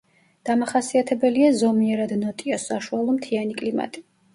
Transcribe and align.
დამახასიათებელია 0.49 1.53
ზომიერად 1.61 2.17
ნოტიო 2.25 2.63
საშუალო 2.67 3.19
მთიანი 3.23 3.61
კლიმატი. 3.65 4.09